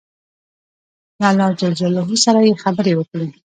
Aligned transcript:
له 1.19 1.27
الله 1.31 1.49
جل 1.59 1.73
جلاله 1.81 2.15
سره 2.25 2.39
یې 2.47 2.53
خبرې 2.63 2.93
وکړې. 2.95 3.27